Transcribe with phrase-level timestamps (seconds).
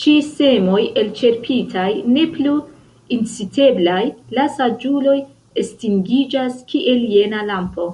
[0.00, 2.52] Ĉi semoj elĉerpitaj, ne plu
[3.16, 4.02] inciteblaj,
[4.38, 5.16] la saĝuloj
[5.64, 7.88] estingiĝas kiel jena lampo.